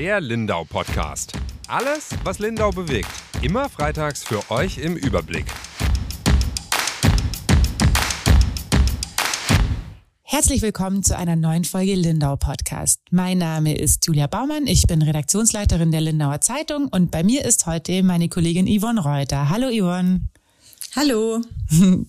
[0.00, 1.34] Der Lindau Podcast.
[1.68, 3.10] Alles, was Lindau bewegt.
[3.42, 5.44] Immer freitags für euch im Überblick.
[10.22, 13.02] Herzlich willkommen zu einer neuen Folge Lindau Podcast.
[13.10, 17.66] Mein Name ist Julia Baumann, ich bin Redaktionsleiterin der Lindauer Zeitung und bei mir ist
[17.66, 19.50] heute meine Kollegin Yvonne Reuter.
[19.50, 20.30] Hallo Yvonne.
[20.96, 21.42] Hallo.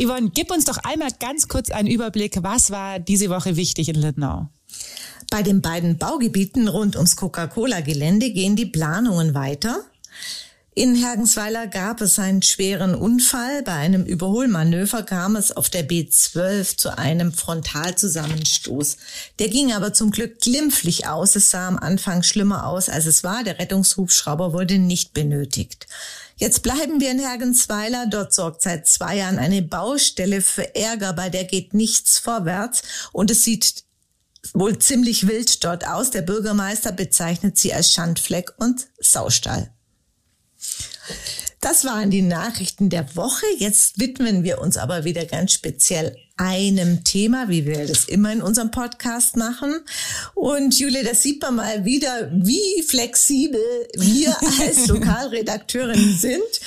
[0.00, 3.94] Yvonne, gib uns doch einmal ganz kurz einen Überblick, was war diese Woche wichtig in
[3.94, 4.48] Lindau?
[5.30, 9.84] Bei den beiden Baugebieten rund ums Coca-Cola-Gelände gehen die Planungen weiter.
[10.72, 13.62] In Hergensweiler gab es einen schweren Unfall.
[13.64, 18.96] Bei einem Überholmanöver kam es auf der B12 zu einem Frontalzusammenstoß.
[19.40, 21.34] Der ging aber zum Glück glimpflich aus.
[21.34, 23.42] Es sah am Anfang schlimmer aus, als es war.
[23.42, 25.86] Der Rettungshubschrauber wurde nicht benötigt.
[26.36, 28.06] Jetzt bleiben wir in Hergensweiler.
[28.06, 32.82] Dort sorgt seit zwei Jahren eine Baustelle für Ärger, bei der geht nichts vorwärts.
[33.12, 33.84] Und es sieht
[34.54, 36.10] wohl ziemlich wild dort aus.
[36.10, 39.72] Der Bürgermeister bezeichnet sie als Schandfleck und Saustall.
[41.60, 43.44] Das waren die Nachrichten der Woche.
[43.58, 48.40] Jetzt widmen wir uns aber wieder ganz speziell einem Thema, wie wir das immer in
[48.40, 49.80] unserem Podcast machen.
[50.34, 53.60] Und Julia, das sieht man mal wieder, wie flexibel
[53.94, 56.60] wir als Lokalredakteurin sind.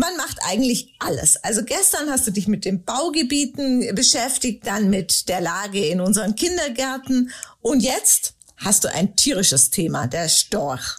[0.00, 1.42] Man macht eigentlich alles.
[1.42, 6.36] Also gestern hast du dich mit den Baugebieten beschäftigt, dann mit der Lage in unseren
[6.36, 7.32] Kindergärten
[7.62, 10.98] und jetzt hast du ein tierisches Thema, der Storch.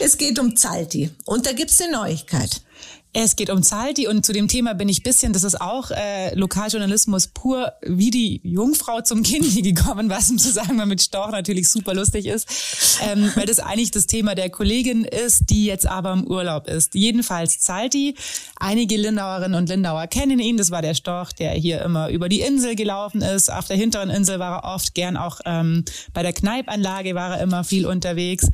[0.00, 2.62] Es geht um Zalti und da gibt's eine Neuigkeit.
[3.12, 6.34] Es geht um Zalti und zu dem Thema bin ich bisschen, das ist auch äh,
[6.34, 11.94] Lokaljournalismus pur, wie die Jungfrau zum Kind gekommen, was im Zusammenhang mit Storch natürlich super
[11.94, 16.26] lustig ist, ähm, weil das eigentlich das Thema der Kollegin ist, die jetzt aber im
[16.26, 16.94] Urlaub ist.
[16.94, 18.14] Jedenfalls Zalti.
[18.56, 20.56] Einige Lindauerinnen und Lindauer kennen ihn.
[20.58, 23.50] Das war der Storch, der hier immer über die Insel gelaufen ist.
[23.50, 27.42] Auf der hinteren Insel war er oft gern auch ähm, bei der Kneipanlage war er
[27.42, 28.46] immer viel unterwegs.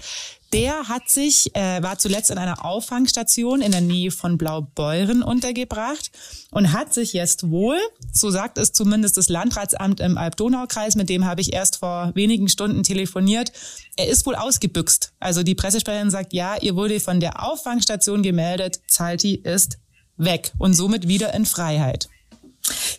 [0.53, 6.11] Der hat sich, äh, war zuletzt in einer Auffangstation in der Nähe von Blaubeuren untergebracht
[6.51, 7.79] und hat sich jetzt wohl,
[8.13, 12.49] so sagt es zumindest das Landratsamt im Alb-Donau-Kreis, mit dem habe ich erst vor wenigen
[12.49, 13.53] Stunden telefoniert,
[13.97, 15.13] er ist wohl ausgebüxt.
[15.21, 19.79] Also die Pressesprecherin sagt, ja, ihr wurde von der Auffangstation gemeldet, Zalti ist
[20.17, 22.09] weg und somit wieder in Freiheit.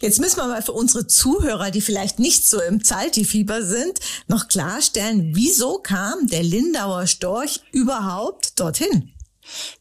[0.02, 4.50] Jetzt müssen wir mal für unsere Zuhörer, die vielleicht nicht so im Zalti-Fieber sind, noch
[4.50, 9.13] klarstellen, wieso kam der Lindauer Storch überhaupt dorthin?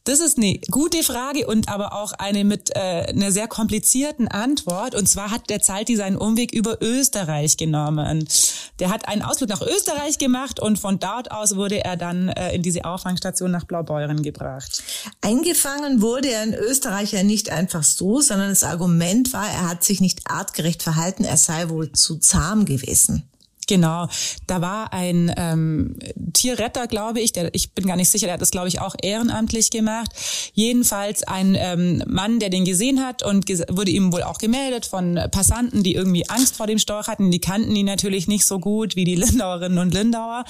[0.03, 4.95] Das ist eine gute Frage und aber auch eine mit äh, einer sehr komplizierten Antwort.
[4.95, 8.27] Und zwar hat der Zalti seinen Umweg über Österreich genommen.
[8.79, 12.53] Der hat einen Ausflug nach Österreich gemacht und von dort aus wurde er dann äh,
[12.53, 14.83] in diese Auffangstation nach Blaubeuren gebracht.
[15.21, 19.83] Eingefangen wurde er in Österreich ja nicht einfach so, sondern das Argument war, er hat
[19.83, 23.29] sich nicht artgerecht verhalten, er sei wohl zu zahm gewesen.
[23.67, 24.07] Genau,
[24.47, 25.97] da war ein ähm,
[26.33, 28.95] Tierretter, glaube ich, der, ich bin gar nicht sicher, der hat das, glaube ich, auch
[29.01, 30.11] ehrenamtlich gemacht.
[30.53, 34.85] Jedenfalls ein ähm, Mann, der den gesehen hat und ges wurde ihm wohl auch gemeldet
[34.85, 37.31] von Passanten, die irgendwie Angst vor dem Storch hatten.
[37.31, 40.43] Die kannten ihn natürlich nicht so gut wie die Lindauerinnen und Lindauer.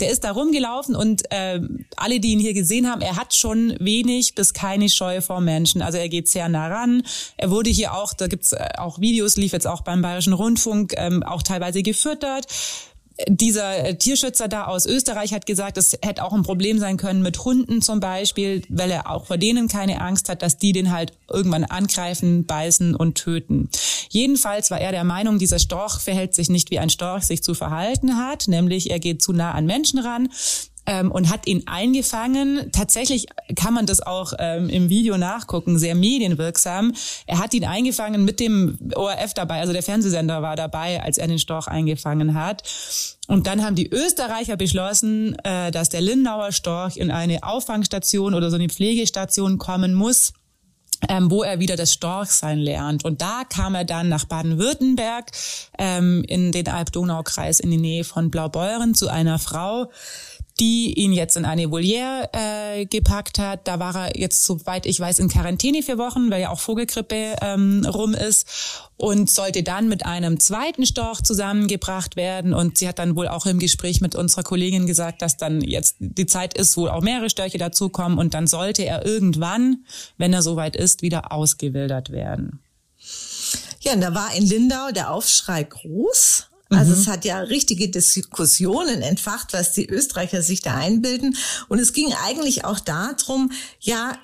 [0.00, 1.60] Der ist da rumgelaufen und äh,
[1.96, 5.82] alle, die ihn hier gesehen haben, er hat schon wenig bis keine Scheu vor Menschen.
[5.82, 7.02] Also er geht sehr nah ran.
[7.36, 10.94] Er wurde hier auch, da gibt's äh, auch Videos, lief jetzt auch beim Bayerischen Rundfunk,
[10.96, 12.46] ähm, auch teilweise gefüttert
[13.28, 17.44] dieser Tierschützer da aus Österreich hat gesagt, es hätte auch ein Problem sein können mit
[17.44, 21.12] Hunden zum Beispiel, weil er auch vor denen keine Angst hat, dass die den halt
[21.30, 23.68] irgendwann angreifen, beißen und töten.
[24.08, 27.54] Jedenfalls war er der Meinung, dieser Storch verhält sich nicht wie ein Storch sich zu
[27.54, 30.28] verhalten hat, nämlich er geht zu nah an Menschen ran
[30.86, 32.70] ähm, und hat ihn eingefangen.
[32.72, 33.26] Tatsächlich
[33.56, 36.94] kann man das auch ähm, im Video nachgucken, sehr medienwirksam.
[37.26, 41.28] Er hat ihn eingefangen mit dem ORF dabei, also der Fernsehsender war dabei, als er
[41.28, 42.62] den Storch eingefangen hat.
[43.28, 48.50] Und dann haben die Österreicher beschlossen, äh, dass der Lindauer Storch in eine Auffangstation oder
[48.50, 50.32] so eine Pflegestation kommen muss.
[51.08, 53.04] Ähm, wo er wieder das Storchsein lernt.
[53.04, 55.32] Und da kam er dann nach Baden-Württemberg
[55.76, 59.90] ähm, in den Alb-Donau-Kreis in die Nähe von Blaubeuren zu einer Frau,
[60.62, 63.66] die ihn jetzt in eine Voliere äh, gepackt hat.
[63.66, 67.34] Da war er jetzt, soweit ich weiß, in Quarantäne vier Wochen, weil ja auch Vogelgrippe
[67.42, 68.46] ähm, rum ist
[68.96, 72.54] und sollte dann mit einem zweiten Storch zusammengebracht werden.
[72.54, 75.96] Und sie hat dann wohl auch im Gespräch mit unserer Kollegin gesagt, dass dann jetzt
[75.98, 79.84] die Zeit ist, wo auch mehrere Störche dazukommen und dann sollte er irgendwann,
[80.16, 82.60] wenn er soweit ist, wieder ausgewildert werden.
[83.80, 86.51] Ja, und da war in Lindau der Aufschrei groß.
[86.74, 87.00] Also mhm.
[87.00, 91.36] es hat ja richtige Diskussionen entfacht, was die Österreicher sich da einbilden.
[91.68, 94.16] Und es ging eigentlich auch darum, ja,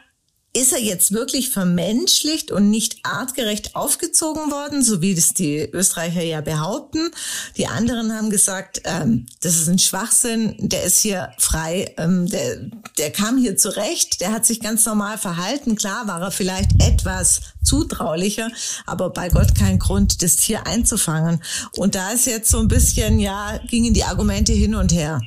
[0.55, 6.23] ist er jetzt wirklich vermenschlicht und nicht artgerecht aufgezogen worden, so wie das die Österreicher
[6.23, 7.11] ja behaupten.
[7.57, 12.71] Die anderen haben gesagt, ähm, das ist ein Schwachsinn, der ist hier frei, ähm, der,
[12.97, 15.77] der kam hier zurecht, der hat sich ganz normal verhalten.
[15.77, 18.51] Klar war er vielleicht etwas zutraulicher,
[18.87, 21.43] aber bei Gott kein Grund, das Tier einzufangen.
[21.77, 25.21] Und da ist jetzt so ein bisschen, ja, gingen die Argumente hin und her.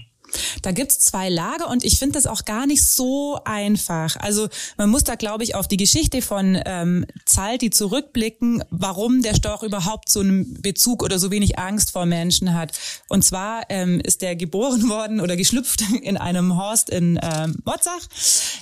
[0.62, 4.16] Da gibt's zwei Lager und ich finde das auch gar nicht so einfach.
[4.18, 4.48] Also
[4.78, 9.64] man muss da, glaube ich, auf die Geschichte von ähm, Zalti zurückblicken, warum der Storch
[9.64, 12.78] überhaupt so einen Bezug oder so wenig Angst vor Menschen hat.
[13.08, 18.08] Und zwar ähm, ist der geboren worden oder geschlüpft in einem Horst in ähm, Motzach,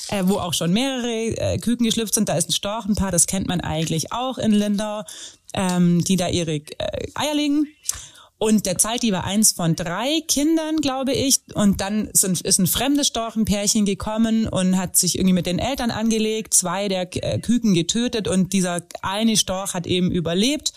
[0.10, 2.30] äh, wo auch schon mehrere äh, Küken geschlüpft sind.
[2.30, 5.04] Da ist ein Storchenpaar, das kennt man eigentlich auch in Lindau,
[5.54, 7.68] ähm, die da ihre äh, Eier legen.
[8.40, 11.42] Und der Zalti war eins von drei Kindern, glaube ich.
[11.54, 15.92] Und dann sind, ist ein fremdes Storchenpärchen gekommen und hat sich irgendwie mit den Eltern
[15.92, 20.72] angelegt, zwei der äh, Küken getötet und dieser eine Storch hat eben überlebt.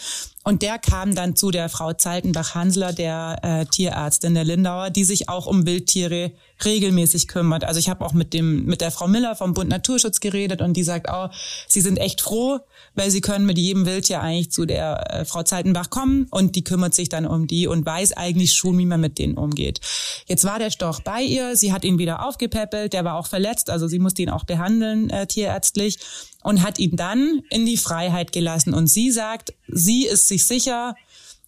[0.45, 5.29] Und der kam dann zu der Frau Zaltenbach-Hansler, der äh, Tierärztin der Lindauer, die sich
[5.29, 6.33] auch um Wildtiere
[6.65, 7.65] regelmäßig kümmert.
[7.65, 10.77] Also ich habe auch mit dem mit der Frau Miller vom Bund Naturschutz geredet und
[10.77, 11.31] die sagt auch,
[11.69, 12.61] sie sind echt froh,
[12.95, 16.65] weil sie können mit jedem Wildtier eigentlich zu der äh, Frau Zeitenbach kommen und die
[16.65, 19.81] kümmert sich dann um die und weiß eigentlich schon, wie man mit denen umgeht.
[20.27, 23.71] Jetzt war der Storch bei ihr, sie hat ihn wieder aufgepäppelt, der war auch verletzt,
[23.71, 25.99] also sie musste ihn auch behandeln äh, tierärztlich
[26.43, 28.75] und hat ihn dann in die Freiheit gelassen.
[28.75, 30.95] Und sie sagt, sie ist sich sicher,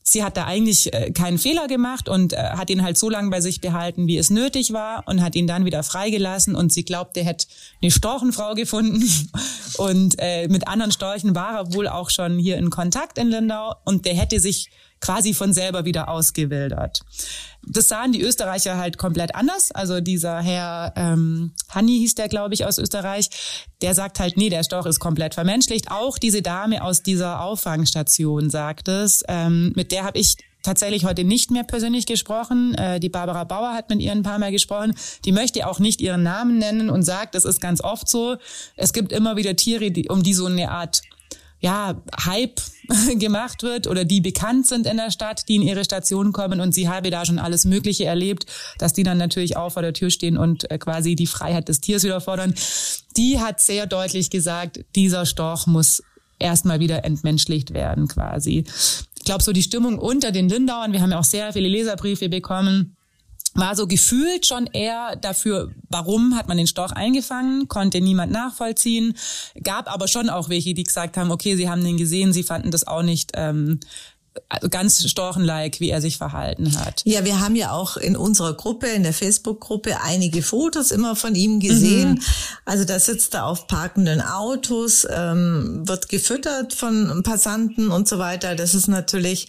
[0.05, 3.31] sie hat da eigentlich äh, keinen Fehler gemacht und äh, hat ihn halt so lange
[3.31, 6.55] bei sich behalten, wie es nötig war und hat ihn dann wieder freigelassen.
[6.55, 7.47] Und sie glaubt, er hätte
[7.83, 9.03] eine Storchenfrau gefunden.
[9.77, 13.75] Und äh, mit anderen Storchen war er wohl auch schon hier in Kontakt in Lindau.
[13.85, 14.71] Und der hätte sich
[15.05, 17.03] quasi von selber wieder ausgewildert.
[17.63, 19.71] Das sahen die Österreicher halt komplett anders.
[19.71, 23.29] Also dieser Herr ähm, Hanni hieß der, glaube ich, aus Österreich,
[23.83, 25.91] der sagt halt, nee, der Storch ist komplett vermenschlicht.
[25.91, 29.23] Auch diese Dame aus dieser Auffangstation sagt es.
[29.29, 32.75] Ähm, mit der habe ich tatsächlich heute nicht mehr persönlich gesprochen.
[32.75, 34.95] Äh, die Barbara Bauer hat mit ihr ein paar Mal gesprochen.
[35.27, 38.37] Die möchte auch nicht ihren Namen nennen und sagt, es ist ganz oft so.
[38.75, 41.03] Es gibt immer wieder Tiere, die, um die so eine Art
[41.61, 42.61] ja, Hype
[43.19, 46.73] gemacht wird oder die bekannt sind in der Stadt, die in ihre Station kommen und
[46.73, 48.47] sie habe da schon alles Mögliche erlebt,
[48.79, 51.81] dass die dann natürlich auch vor der Tür stehen und äh, quasi die Freiheit des
[51.81, 52.55] Tiers wieder fordern.
[53.17, 56.03] Die hat sehr deutlich gesagt, dieser Storch muss
[56.39, 58.65] erstmal wieder entmenschlicht werden quasi.
[59.17, 62.29] Ich glaube, so die Stimmung unter den Lindauern, wir haben ja auch sehr viele Leserbriefe
[62.29, 62.97] bekommen,
[63.55, 69.17] war so gefühlt schon eher dafür, warum hat man den Storch eingefangen, konnte niemand nachvollziehen,
[69.63, 72.71] gab aber schon auch welche, die gesagt haben, okay, sie haben den gesehen, sie fanden
[72.71, 73.81] das auch nicht ähm,
[74.49, 77.03] also ganz storchenlike, wie er sich verhalten hat.
[77.05, 81.35] Ja, wir haben ja auch in unserer Gruppe, in der Facebook-Gruppe, einige Fotos immer von
[81.35, 82.15] ihm gesehen.
[82.15, 82.21] Mhm.
[82.65, 88.55] Also da sitzt er auf parkenden Autos, ähm, wird gefüttert von Passanten und so weiter.
[88.57, 89.49] Das ist natürlich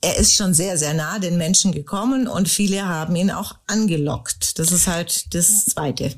[0.00, 4.58] er ist schon sehr, sehr nah den Menschen gekommen und viele haben ihn auch angelockt.
[4.58, 6.14] Das ist halt das Zweite.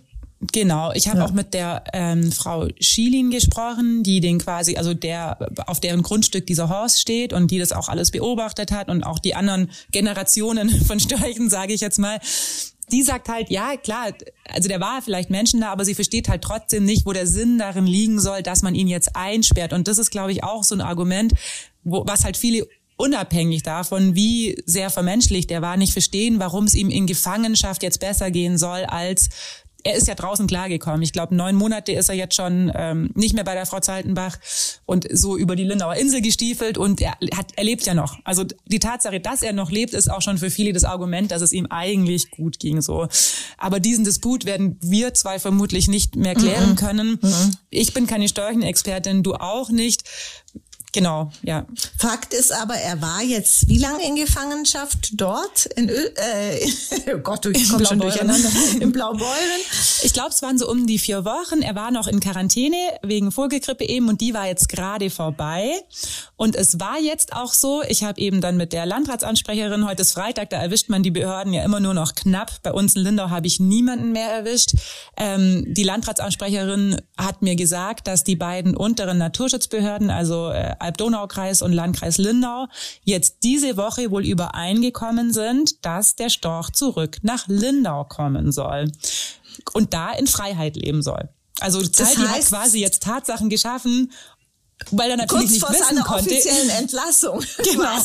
[0.52, 1.26] Genau, ich habe ja.
[1.26, 5.36] auch mit der ähm, Frau Schielin gesprochen, die den quasi, also der
[5.66, 9.18] auf deren Grundstück dieser Horst steht und die das auch alles beobachtet hat und auch
[9.18, 12.20] die anderen Generationen von Störchen, sage ich jetzt mal.
[12.90, 14.12] Die sagt halt, ja, klar,
[14.48, 17.58] also der war vielleicht Menschen da, aber sie versteht halt trotzdem nicht, wo der Sinn
[17.58, 19.74] darin liegen soll, dass man ihn jetzt einsperrt.
[19.74, 21.34] Und das ist, glaube ich, auch so ein Argument,
[21.84, 22.66] wo, was halt viele
[23.00, 28.00] unabhängig davon, wie sehr vermenschlicht er war, nicht verstehen, warum es ihm in Gefangenschaft jetzt
[28.00, 29.30] besser gehen soll als
[29.84, 31.02] er ist ja draußen klargekommen.
[31.02, 34.38] Ich glaube, neun Monate ist er jetzt schon ähm, nicht mehr bei der Frau Zaltenbach
[34.86, 38.18] und so über die Lindauer Insel gestiefelt und er, hat, er lebt ja noch.
[38.24, 41.42] Also die Tatsache, dass er noch lebt, ist auch schon für viele das Argument, dass
[41.42, 42.80] es ihm eigentlich gut ging.
[42.82, 43.08] So,
[43.58, 46.76] aber diesen Disput werden wir zwei vermutlich nicht mehr klären mhm.
[46.76, 47.18] können.
[47.22, 47.56] Mhm.
[47.70, 50.04] Ich bin keine Steuernexpertin, du auch nicht.
[50.92, 51.66] Genau, ja.
[51.98, 55.66] Fakt ist aber, er war jetzt wie lange in Gefangenschaft dort?
[55.66, 56.66] In Ö äh,
[57.14, 58.48] oh Gott, ich komme schon durcheinander.
[58.80, 59.30] In Blaubeuren.
[60.02, 61.62] Ich glaube, es waren so um die vier Wochen.
[61.62, 65.70] Er war noch in Quarantäne wegen Vogelgrippe eben und die war jetzt gerade vorbei.
[66.36, 70.12] Und es war jetzt auch so, ich habe eben dann mit der Landratsansprecherin, heute ist
[70.12, 72.62] Freitag, da erwischt man die Behörden ja immer nur noch knapp.
[72.62, 74.72] Bei uns in Lindau habe ich niemanden mehr erwischt.
[75.16, 81.72] Ähm, die Landratsansprecherin hat mir gesagt, dass die beiden unteren Naturschutzbehörden, also äh, Alb-Donau-Kreis und
[81.72, 82.66] Landkreis Lindau
[83.04, 88.90] jetzt diese Woche wohl übereingekommen sind, dass der Storch zurück nach Lindau kommen soll
[89.72, 91.28] und da in Freiheit leben soll.
[91.60, 94.10] Also das heißt, hat quasi jetzt Tatsachen geschaffen,
[94.90, 96.30] weil er natürlich Kurz nicht wissen konnte.
[96.30, 97.44] offiziellen Entlassung.
[97.58, 97.98] genau.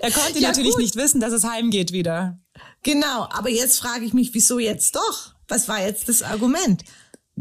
[0.00, 0.82] Er konnte ja, natürlich gut.
[0.82, 2.38] nicht wissen, dass es heimgeht wieder.
[2.82, 5.34] Genau, aber jetzt frage ich mich, wieso jetzt doch?
[5.48, 6.84] Was war jetzt das Argument?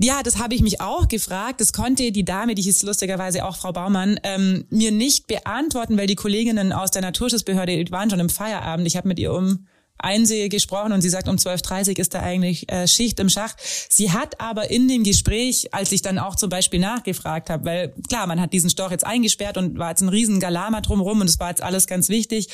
[0.01, 1.59] Ja, das habe ich mich auch gefragt.
[1.59, 6.07] Das konnte die Dame, die hieß lustigerweise auch Frau Baumann, ähm, mir nicht beantworten, weil
[6.07, 8.87] die Kolleginnen aus der Naturschutzbehörde waren schon im Feierabend.
[8.87, 12.21] Ich habe mit ihr um Einsehe gesprochen und sie sagt, um 12.30 Uhr ist da
[12.21, 13.53] eigentlich äh, Schicht im Schach.
[13.89, 17.93] Sie hat aber in dem Gespräch, als ich dann auch zum Beispiel nachgefragt habe, weil
[18.07, 21.29] klar, man hat diesen Storch jetzt eingesperrt und war jetzt ein riesen Galama drumherum und
[21.29, 22.47] es war jetzt alles ganz wichtig,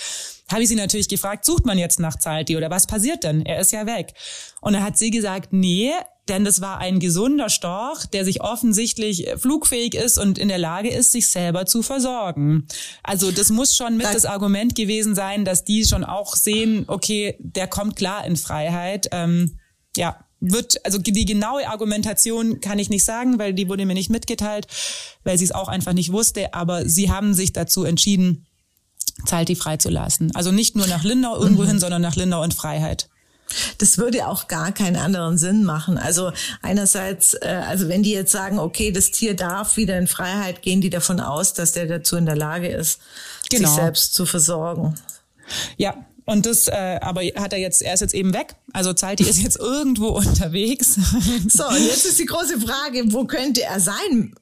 [0.52, 3.46] habe ich sie natürlich gefragt, sucht man jetzt nach Zalti oder was passiert denn?
[3.46, 4.14] Er ist ja weg.
[4.62, 5.92] Und dann hat sie gesagt, nee,
[6.28, 10.90] denn das war ein gesunder Storch, der sich offensichtlich flugfähig ist und in der Lage
[10.90, 12.68] ist, sich selber zu versorgen.
[13.04, 16.86] Also das muss schon mit das, das Argument gewesen sein, dass die schon auch sehen,
[16.88, 19.08] okay, der kommt klar in Freiheit.
[19.12, 19.60] Ähm,
[19.96, 24.10] ja, wird, also die genaue Argumentation kann ich nicht sagen, weil die wurde mir nicht
[24.10, 24.68] mitgeteilt,
[25.24, 28.46] weil sie es auch einfach nicht wusste, aber sie haben sich dazu entschieden,
[29.26, 30.36] Zalti freizulassen.
[30.36, 31.68] Also nicht nur nach Lindau irgendwo mhm.
[31.68, 33.10] hin, sondern nach Lindau und Freiheit.
[33.78, 35.98] Das würde auch gar keinen anderen Sinn machen.
[35.98, 36.32] Also
[36.62, 40.82] einerseits, äh, also wenn die jetzt sagen, okay, das Tier darf wieder in Freiheit, gehen
[40.82, 43.00] die davon aus, dass der dazu in der Lage ist,
[43.50, 43.68] genau.
[43.68, 44.96] sich selbst zu versorgen.
[45.78, 48.56] Ja, und das, äh, aber hat er jetzt, er ist jetzt eben weg.
[48.74, 50.98] Also Zalti ist jetzt irgendwo unterwegs.
[51.48, 54.34] So, und jetzt ist die große Frage, wo könnte er sein?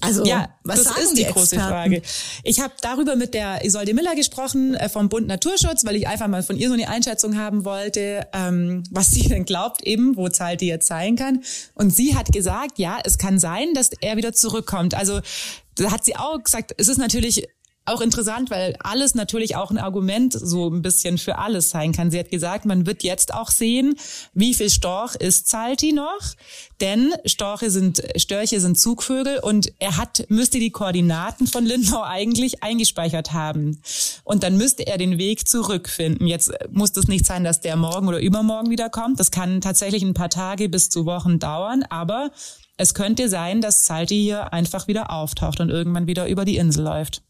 [0.00, 2.02] Also, ja, was das ist die, die große Frage.
[2.42, 6.28] Ich habe darüber mit der Isolde Miller gesprochen äh, vom Bund Naturschutz, weil ich einfach
[6.28, 10.28] mal von ihr so eine Einschätzung haben wollte, ähm, was sie denn glaubt, eben, wo
[10.28, 11.42] Zalti jetzt sein kann.
[11.74, 14.94] Und sie hat gesagt, ja, es kann sein, dass er wieder zurückkommt.
[14.94, 15.20] Also
[15.76, 17.48] da hat sie auch gesagt, es ist natürlich
[17.86, 22.10] auch interessant, weil alles natürlich auch ein Argument so ein bisschen für alles sein kann.
[22.10, 23.96] Sie hat gesagt, man wird jetzt auch sehen,
[24.32, 26.20] wie viel Storch ist Zalti noch,
[26.80, 32.62] denn Storche sind, Störche sind Zugvögel und er hat, müsste die Koordinaten von Lindau eigentlich
[32.62, 33.80] eingespeichert haben.
[34.24, 36.26] Und dann müsste er den Weg zurückfinden.
[36.26, 39.20] Jetzt muss das nicht sein, dass der morgen oder übermorgen wiederkommt.
[39.20, 42.30] Das kann tatsächlich ein paar Tage bis zu Wochen dauern, aber
[42.76, 46.84] es könnte sein, dass Zalti hier einfach wieder auftaucht und irgendwann wieder über die Insel
[46.84, 47.23] läuft.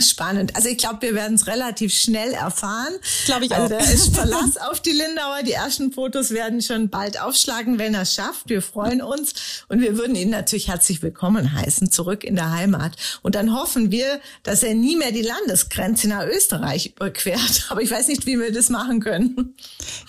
[0.00, 0.56] Spannend.
[0.56, 2.92] Also ich glaube, wir werden es relativ schnell erfahren.
[3.26, 3.78] Glaube ich also auch.
[3.78, 5.42] Also da ist Verlass auf die Lindauer.
[5.44, 8.48] Die ersten Fotos werden schon bald aufschlagen, wenn er es schafft.
[8.48, 12.96] Wir freuen uns und wir würden ihn natürlich herzlich willkommen heißen, zurück in der Heimat.
[13.22, 17.66] Und dann hoffen wir, dass er nie mehr die Landesgrenze nach Österreich überquert.
[17.68, 19.54] Aber ich weiß nicht, wie wir das machen können.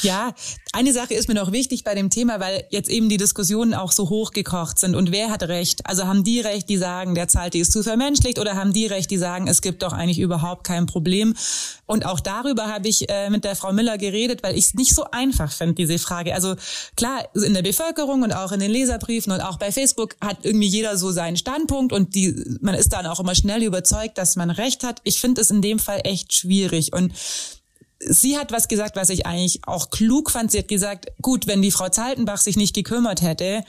[0.02, 0.34] Ja,
[0.74, 3.92] eine Sache ist mir noch wichtig bei dem Thema, weil jetzt eben die Diskussionen auch
[3.92, 4.96] so hochgekocht sind.
[4.96, 5.86] Und wer hat recht?
[5.86, 8.86] Also haben die recht, die sagen, der zahlt die ist zu vermenschlicht oder haben die
[8.86, 11.36] recht, die sagen, es gibt doch eigentlich überhaupt kein Problem.
[11.88, 14.94] Und auch darüber habe ich äh, mit der Frau Miller geredet, weil ich es nicht
[14.94, 16.36] so einfach finde, diese Frage.
[16.36, 16.56] Also
[16.96, 20.68] klar, in der Bevölkerung und auch in den Leserbriefen und auch bei Facebook hat irgendwie
[20.68, 24.52] jeder so seinen Standpunkt und die, man ist dann auch immer schnell überzeugt, dass man
[24.52, 25.02] recht hat.
[25.04, 26.94] Ich finde es in dem Fall echt schwierig.
[26.94, 27.12] Und
[28.00, 30.52] sie hat was gesagt, was ich eigentlich auch klug fand.
[30.52, 33.64] Sie hat gesagt, gut, wenn die Frau Zaltenbach sich nicht gekümmert hätte,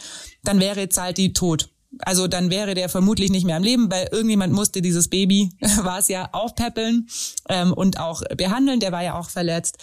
[0.45, 4.53] dann wäre Zalti tot also dann wäre der vermutlich nicht mehr am Leben, weil irgendjemand
[4.53, 5.51] musste dieses Baby,
[5.83, 7.09] war es ja, aufpäppeln
[7.49, 8.81] ähm, und auch behandeln.
[8.81, 9.79] Der war ja auch verletzt.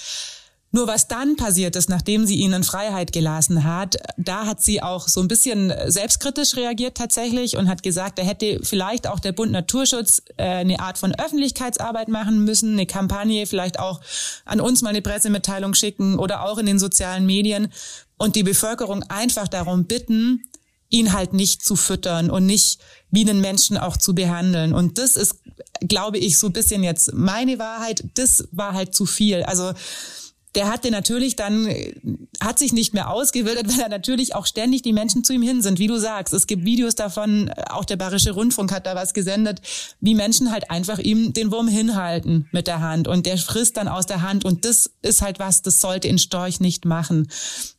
[0.75, 4.81] Nur was dann passiert ist, nachdem sie ihn in Freiheit gelassen hat, da hat sie
[4.81, 9.33] auch so ein bisschen selbstkritisch reagiert tatsächlich und hat gesagt, da hätte vielleicht auch der
[9.33, 14.01] Bund Naturschutz äh, eine Art von Öffentlichkeitsarbeit machen müssen, eine Kampagne, vielleicht auch
[14.45, 17.71] an uns mal eine Pressemitteilung schicken oder auch in den sozialen Medien
[18.17, 20.41] und die Bevölkerung einfach darum bitten,
[20.93, 24.73] ihn halt nicht zu füttern und nicht wie einen Menschen auch zu behandeln.
[24.73, 25.35] Und das ist,
[25.81, 28.03] glaube ich, so ein bisschen jetzt meine Wahrheit.
[28.13, 29.43] Das war halt zu viel.
[29.43, 29.73] Also
[30.55, 31.67] der hatte natürlich dann,
[32.39, 35.61] hat sich nicht mehr ausgewildert, weil er natürlich auch ständig die Menschen zu ihm hin
[35.61, 36.33] sind, wie du sagst.
[36.33, 39.61] Es gibt Videos davon, auch der Bayerische Rundfunk hat da was gesendet,
[39.99, 43.87] wie Menschen halt einfach ihm den Wurm hinhalten mit der Hand und der frisst dann
[43.87, 47.29] aus der Hand und das ist halt was, das sollte ein Storch nicht machen.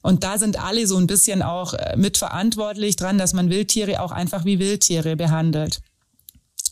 [0.03, 4.13] Und da sind alle so ein bisschen auch äh, mitverantwortlich dran, dass man Wildtiere auch
[4.13, 5.81] einfach wie Wildtiere behandelt.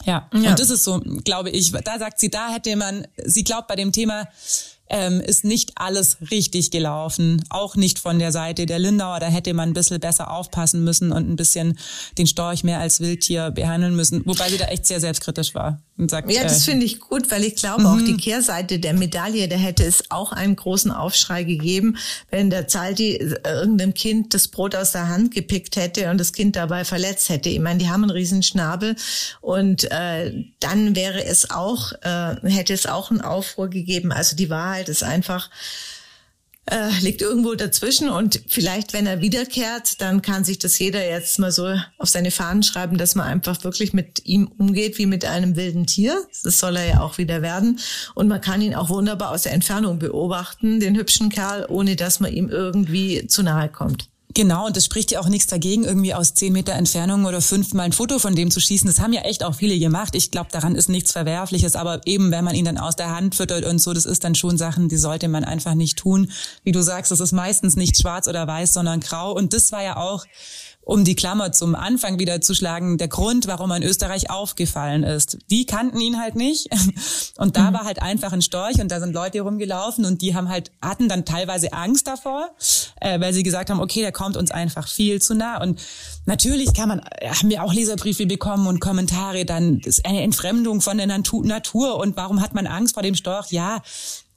[0.04, 0.50] Ja, ja.
[0.50, 3.76] und das ist so, glaube ich, da sagt sie, da hätte man, sie glaubt bei
[3.76, 4.26] dem Thema,
[4.92, 7.42] ähm, ist nicht alles richtig gelaufen.
[7.48, 9.18] Auch nicht von der Seite der Lindauer.
[9.18, 11.78] Da hätte man ein bisschen besser aufpassen müssen und ein bisschen
[12.18, 14.22] den Storch mehr als Wildtier behandeln müssen.
[14.26, 15.80] Wobei sie da echt sehr selbstkritisch war.
[15.98, 18.06] Und sagt, ja, das äh, finde ich gut, weil ich glaube auch mhm.
[18.06, 21.96] die Kehrseite der Medaille, da hätte es auch einen großen Aufschrei gegeben,
[22.30, 26.32] wenn der Zalti äh, irgendeinem Kind das Brot aus der Hand gepickt hätte und das
[26.32, 27.50] Kind dabei verletzt hätte.
[27.50, 28.96] Ich meine, die haben einen riesen Schnabel
[29.40, 34.12] und äh, dann wäre es auch, äh, hätte es auch einen Aufruhr gegeben.
[34.12, 35.50] Also die Wahrheit ist einfach,
[36.66, 41.38] äh, liegt irgendwo dazwischen und vielleicht, wenn er wiederkehrt, dann kann sich das jeder jetzt
[41.40, 45.24] mal so auf seine Fahnen schreiben, dass man einfach wirklich mit ihm umgeht wie mit
[45.24, 46.24] einem wilden Tier.
[46.44, 47.80] Das soll er ja auch wieder werden.
[48.14, 52.20] Und man kann ihn auch wunderbar aus der Entfernung beobachten, den hübschen Kerl, ohne dass
[52.20, 54.11] man ihm irgendwie zu nahe kommt.
[54.34, 57.86] Genau, und es spricht ja auch nichts dagegen, irgendwie aus zehn Meter Entfernung oder fünfmal
[57.86, 58.86] ein Foto von dem zu schießen.
[58.86, 60.14] Das haben ja echt auch viele gemacht.
[60.14, 63.34] Ich glaube, daran ist nichts Verwerfliches, aber eben, wenn man ihn dann aus der Hand
[63.34, 66.30] füttert und so, das ist dann schon Sachen, die sollte man einfach nicht tun.
[66.64, 69.32] Wie du sagst, es ist meistens nicht schwarz oder weiß, sondern grau.
[69.32, 70.24] Und das war ja auch
[70.84, 75.04] um die Klammer zum Anfang wieder zu schlagen, der Grund, warum er in Österreich aufgefallen
[75.04, 75.38] ist.
[75.48, 76.68] Die kannten ihn halt nicht.
[77.36, 77.74] Und da mhm.
[77.74, 81.08] war halt einfach ein Storch und da sind Leute rumgelaufen und die haben halt, hatten
[81.08, 82.50] dann teilweise Angst davor,
[83.00, 85.60] äh, weil sie gesagt haben, okay, der kommt uns einfach viel zu nah.
[85.60, 85.80] Und
[86.26, 90.98] natürlich kann man, haben wir auch Leserbriefe bekommen und Kommentare, dann ist eine Entfremdung von
[90.98, 93.50] der Natur und warum hat man Angst vor dem Storch?
[93.50, 93.82] Ja,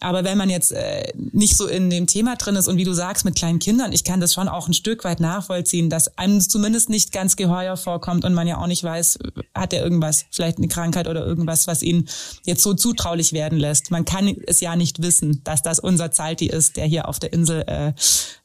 [0.06, 2.94] aber wenn man jetzt äh, nicht so in dem Thema drin ist und wie du
[2.94, 6.40] sagst mit kleinen Kindern, ich kann das schon auch ein Stück weit nachvollziehen, dass einem
[6.42, 9.18] zumindest nicht ganz geheuer vorkommt und man ja auch nicht weiß,
[9.56, 12.08] hat er irgendwas, vielleicht eine Krankheit oder irgendwas, was ihn
[12.44, 13.90] jetzt so zutraulich werden lässt.
[13.90, 17.34] Man kann es ja nicht wissen, dass das unser Zalti ist, der hier auf der
[17.34, 17.94] Insel äh,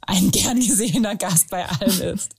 [0.01, 2.31] ein gern gesehener Gast bei allen ist.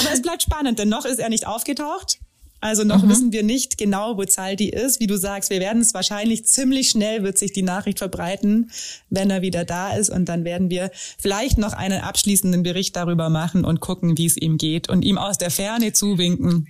[0.00, 2.20] Aber es bleibt spannend, denn noch ist er nicht aufgetaucht.
[2.66, 3.10] Also noch mhm.
[3.10, 4.98] wissen wir nicht genau, wo Zaldi ist.
[4.98, 8.72] Wie du sagst, wir werden es wahrscheinlich ziemlich schnell wird sich die Nachricht verbreiten,
[9.08, 10.10] wenn er wieder da ist.
[10.10, 14.36] Und dann werden wir vielleicht noch einen abschließenden Bericht darüber machen und gucken, wie es
[14.36, 16.66] ihm geht und ihm aus der Ferne zuwinken.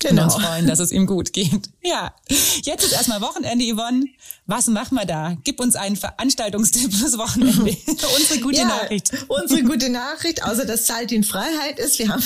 [0.00, 0.22] Genau.
[0.22, 1.68] Und uns freuen, dass es ihm gut geht.
[1.84, 2.14] Ja.
[2.62, 4.06] Jetzt ist erstmal Wochenende, Yvonne.
[4.46, 5.36] Was machen wir da?
[5.44, 7.76] Gib uns einen Veranstaltungstipp fürs Wochenende.
[8.16, 9.12] unsere gute ja, Nachricht.
[9.28, 11.98] Unsere gute Nachricht, außer dass Zalt in Freiheit ist.
[11.98, 12.22] Wir haben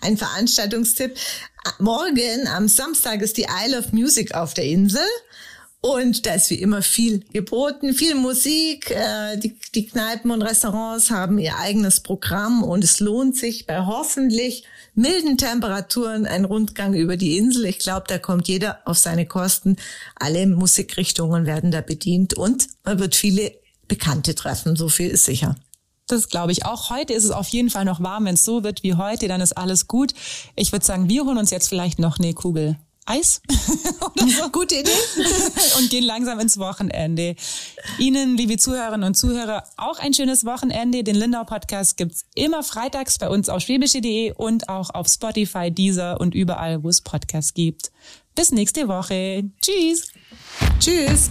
[0.00, 1.16] einen Veranstaltungstipp
[1.78, 5.06] morgen am Samstag ist die Isle of Music auf der Insel.
[5.80, 8.90] Und da ist wie immer viel geboten, viel Musik.
[8.90, 13.86] Äh, die, die Kneipen und Restaurants haben ihr eigenes Programm und es lohnt sich bei
[13.86, 17.66] hoffentlich milden Temperaturen ein Rundgang über die Insel.
[17.66, 19.76] Ich glaube, da kommt jeder auf seine Kosten.
[20.16, 23.52] Alle Musikrichtungen werden da bedient und man wird viele
[23.86, 24.74] Bekannte treffen.
[24.74, 25.54] So viel ist sicher.
[26.06, 26.90] Das glaube ich auch.
[26.90, 28.26] Heute ist es auf jeden Fall noch warm.
[28.26, 30.14] Wenn es so wird wie heute, dann ist alles gut.
[30.54, 33.40] Ich würde sagen, wir holen uns jetzt vielleicht noch eine Kugel Eis.
[33.48, 34.48] so.
[34.52, 34.90] Gute Idee.
[35.78, 37.36] und gehen langsam ins Wochenende.
[37.98, 41.04] Ihnen, liebe Zuhörerinnen und Zuhörer, auch ein schönes Wochenende.
[41.04, 46.20] Den Lindau Podcast gibt's immer freitags bei uns auf schwäbische.de und auch auf Spotify, Deezer
[46.20, 47.92] und überall, wo es Podcasts gibt.
[48.34, 49.44] Bis nächste Woche.
[49.62, 50.08] Tschüss.
[50.80, 51.30] Tschüss.